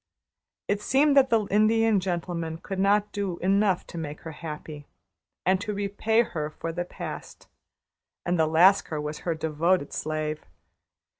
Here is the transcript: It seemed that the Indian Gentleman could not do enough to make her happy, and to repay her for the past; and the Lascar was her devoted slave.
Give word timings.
It 0.67 0.81
seemed 0.81 1.15
that 1.15 1.29
the 1.29 1.45
Indian 1.51 1.99
Gentleman 1.99 2.57
could 2.57 2.79
not 2.79 3.11
do 3.11 3.37
enough 3.37 3.85
to 3.85 3.99
make 3.99 4.21
her 4.21 4.31
happy, 4.31 4.87
and 5.45 5.61
to 5.61 5.75
repay 5.75 6.23
her 6.23 6.49
for 6.49 6.71
the 6.73 6.85
past; 6.85 7.47
and 8.25 8.39
the 8.39 8.47
Lascar 8.47 8.99
was 8.99 9.19
her 9.19 9.35
devoted 9.35 9.93
slave. 9.93 10.43